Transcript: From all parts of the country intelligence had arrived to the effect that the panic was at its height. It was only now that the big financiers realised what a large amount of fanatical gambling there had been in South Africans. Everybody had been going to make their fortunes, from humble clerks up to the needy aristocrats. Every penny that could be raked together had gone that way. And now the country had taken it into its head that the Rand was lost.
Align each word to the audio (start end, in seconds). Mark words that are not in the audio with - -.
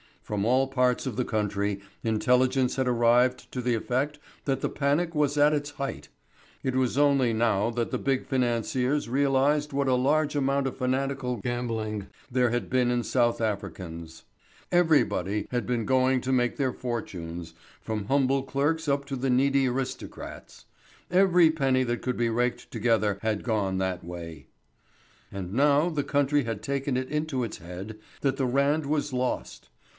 From 0.23 0.45
all 0.45 0.67
parts 0.67 1.05
of 1.05 1.17
the 1.17 1.25
country 1.25 1.81
intelligence 2.03 2.77
had 2.77 2.87
arrived 2.87 3.51
to 3.51 3.61
the 3.61 3.75
effect 3.75 4.17
that 4.45 4.61
the 4.61 4.69
panic 4.69 5.13
was 5.13 5.37
at 5.37 5.53
its 5.53 5.71
height. 5.71 6.07
It 6.63 6.73
was 6.75 6.97
only 6.97 7.33
now 7.33 7.69
that 7.71 7.91
the 7.91 7.97
big 7.99 8.25
financiers 8.25 9.09
realised 9.09 9.73
what 9.73 9.89
a 9.89 9.93
large 9.93 10.35
amount 10.35 10.65
of 10.67 10.77
fanatical 10.77 11.35
gambling 11.37 12.07
there 12.31 12.49
had 12.49 12.67
been 12.69 12.89
in 12.89 13.03
South 13.03 13.41
Africans. 13.41 14.23
Everybody 14.71 15.47
had 15.51 15.67
been 15.67 15.85
going 15.85 16.21
to 16.21 16.31
make 16.31 16.55
their 16.55 16.73
fortunes, 16.73 17.53
from 17.81 18.05
humble 18.05 18.41
clerks 18.41 18.87
up 18.87 19.05
to 19.05 19.15
the 19.17 19.29
needy 19.29 19.67
aristocrats. 19.67 20.65
Every 21.11 21.51
penny 21.51 21.83
that 21.83 22.01
could 22.01 22.17
be 22.17 22.29
raked 22.29 22.71
together 22.71 23.19
had 23.21 23.43
gone 23.43 23.77
that 23.79 24.03
way. 24.03 24.47
And 25.31 25.53
now 25.53 25.89
the 25.89 26.05
country 26.05 26.45
had 26.45 26.63
taken 26.63 26.95
it 26.97 27.09
into 27.11 27.43
its 27.43 27.57
head 27.57 27.97
that 28.21 28.37
the 28.37 28.47
Rand 28.47 28.87
was 28.87 29.11
lost. 29.13 29.67